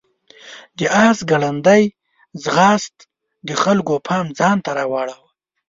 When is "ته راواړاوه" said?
4.65-5.29